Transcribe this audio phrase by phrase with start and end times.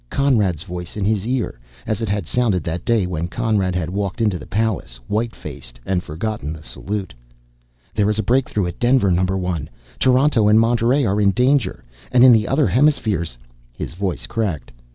[0.09, 4.19] Conrad's voice in his ear, as it had sounded that day when Conrad had walked
[4.19, 7.13] into the palace, white faced, and forgotten the salute.
[7.93, 9.69] "There is a breakthrough at Denver, Number One!
[9.99, 11.83] Toronto and Monterey are in danger.
[12.11, 13.37] And in the other hemispheres"
[13.81, 14.71] His voice cracked.